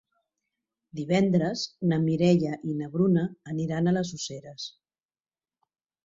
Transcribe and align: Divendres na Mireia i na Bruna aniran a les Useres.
Divendres 0.99 1.65
na 1.91 1.99
Mireia 2.05 2.55
i 2.71 2.77
na 2.79 2.87
Bruna 2.95 3.25
aniran 3.53 3.91
a 3.91 3.93
les 3.99 4.13
Useres. 4.19 4.65